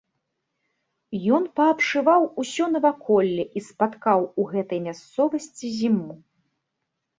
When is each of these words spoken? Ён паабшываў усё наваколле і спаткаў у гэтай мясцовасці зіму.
Ён 1.37 1.43
паабшываў 1.59 2.21
усё 2.45 2.65
наваколле 2.77 3.45
і 3.59 3.65
спаткаў 3.69 4.19
у 4.39 4.49
гэтай 4.55 4.83
мясцовасці 4.89 5.75
зіму. 5.79 6.11